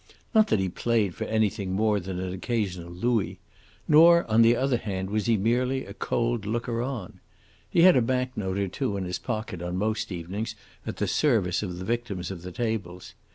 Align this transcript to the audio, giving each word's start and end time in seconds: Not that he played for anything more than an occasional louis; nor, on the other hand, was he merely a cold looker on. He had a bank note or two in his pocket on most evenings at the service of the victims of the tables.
Not 0.33 0.47
that 0.47 0.57
he 0.59 0.67
played 0.67 1.13
for 1.13 1.25
anything 1.25 1.73
more 1.73 1.99
than 1.99 2.19
an 2.19 2.33
occasional 2.33 2.91
louis; 2.91 3.37
nor, 3.87 4.25
on 4.27 4.41
the 4.41 4.55
other 4.55 4.77
hand, 4.77 5.11
was 5.11 5.27
he 5.27 5.37
merely 5.37 5.85
a 5.85 5.93
cold 5.93 6.43
looker 6.47 6.81
on. 6.81 7.19
He 7.69 7.83
had 7.83 7.95
a 7.95 8.01
bank 8.01 8.35
note 8.35 8.57
or 8.57 8.67
two 8.67 8.97
in 8.97 9.03
his 9.05 9.19
pocket 9.19 9.61
on 9.61 9.77
most 9.77 10.11
evenings 10.11 10.55
at 10.87 10.97
the 10.97 11.05
service 11.07 11.61
of 11.61 11.77
the 11.77 11.85
victims 11.85 12.31
of 12.31 12.41
the 12.41 12.51
tables. 12.51 13.13